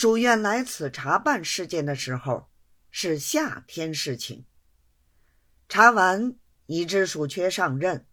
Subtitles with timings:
[0.00, 2.48] 署院来此查办事件的时候
[2.90, 4.46] 是夏天事情，
[5.68, 8.06] 查完已知署缺上任，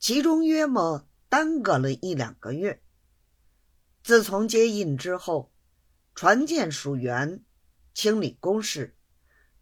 [0.00, 2.82] 其中约莫耽搁了一两个月。
[4.02, 5.52] 自从接印之后，
[6.16, 7.44] 传见署员，
[7.94, 8.96] 清理公事，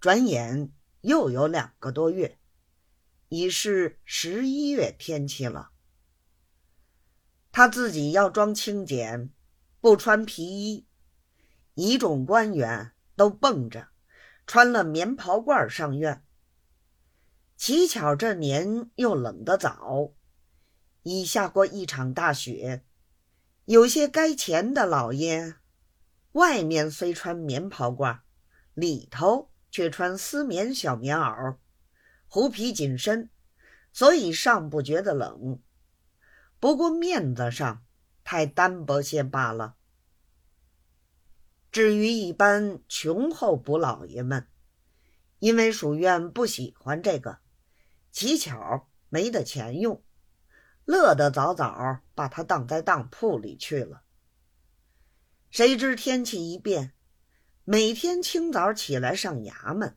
[0.00, 0.72] 转眼
[1.02, 2.38] 又有两个多月，
[3.28, 5.72] 已是十一月天气了。
[7.50, 9.28] 他自己要装清简，
[9.82, 10.86] 不穿皮衣，
[11.74, 13.88] 一众官员都蹦着，
[14.46, 16.22] 穿了棉袍褂上院。
[17.56, 20.12] 乞巧这年又冷得早，
[21.02, 22.84] 已下过一场大雪。
[23.64, 25.54] 有些该钱的老爷，
[26.32, 28.20] 外面虽穿棉袍褂，
[28.74, 31.56] 里头却穿丝棉小棉袄，
[32.26, 33.30] 狐皮紧身，
[33.92, 35.60] 所以尚不觉得冷。
[36.60, 37.82] 不过面子上
[38.24, 39.76] 太单薄些罢了。
[41.72, 44.46] 至于一般穷厚补老爷们，
[45.38, 47.38] 因为属院不喜欢这个，
[48.10, 50.04] 乞巧没得钱用。
[50.84, 54.02] 乐得早早把他当在当铺里去了。
[55.48, 56.92] 谁知天气一变，
[57.64, 59.96] 每天清早起来上衙门，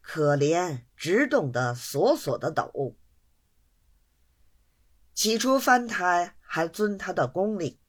[0.00, 2.96] 可怜直冻得索索的抖。
[5.12, 7.80] 起初翻台还尊他的功力，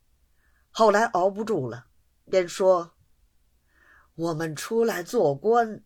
[0.72, 1.88] 后来熬不住了，
[2.30, 2.96] 便说
[4.16, 5.84] ：“我们出来做官，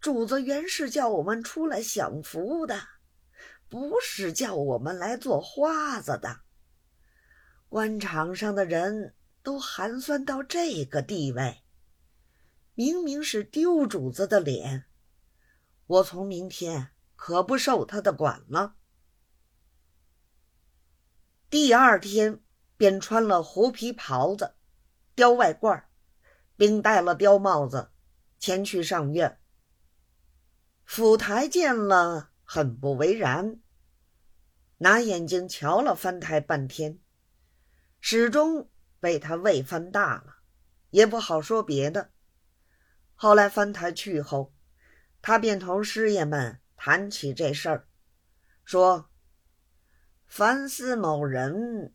[0.00, 2.88] 主子原是叫我们出来享福的。”
[3.72, 6.40] 不是叫我们来做花子的。
[7.70, 11.62] 官场上的人都寒酸到这个地位，
[12.74, 14.84] 明明是丢主子的脸。
[15.86, 18.74] 我从明天可不受他的管了。
[21.48, 22.40] 第二天
[22.76, 24.54] 便穿了狐皮袍子、
[25.16, 25.84] 貂外褂，
[26.56, 27.90] 并戴了貂帽子，
[28.38, 29.38] 前去上院。
[30.84, 32.30] 府台见了。
[32.44, 33.60] 很不为然，
[34.76, 36.98] 拿眼睛瞧了翻台半天，
[37.98, 38.68] 始终
[39.00, 40.36] 被他胃翻大了，
[40.90, 42.10] 也不好说别的。
[43.14, 44.52] 后来翻台去后，
[45.22, 47.88] 他便同师爷们谈起这事儿，
[48.66, 49.08] 说
[50.28, 51.94] ：“凡思某人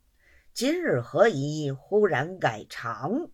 [0.52, 3.30] 今日何以忽然改常？”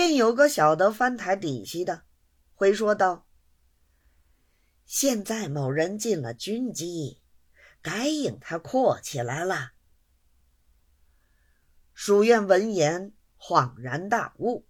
[0.00, 2.04] 便有个晓得翻台底细的，
[2.54, 3.26] 回说道。
[4.86, 7.20] 现在某人进了军机，
[7.82, 9.72] 该引他阔起来了。
[11.92, 14.66] 书院闻言恍然大悟，